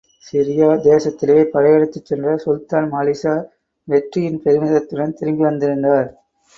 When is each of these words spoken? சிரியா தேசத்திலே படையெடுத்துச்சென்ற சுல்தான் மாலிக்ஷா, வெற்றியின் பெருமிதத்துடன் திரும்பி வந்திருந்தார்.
சிரியா 0.25 0.69
தேசத்திலே 0.85 1.35
படையெடுத்துச்சென்ற 1.53 2.35
சுல்தான் 2.35 2.89
மாலிக்ஷா, 2.91 3.35
வெற்றியின் 3.87 4.41
பெருமிதத்துடன் 4.45 5.17
திரும்பி 5.19 5.43
வந்திருந்தார். 5.43 6.09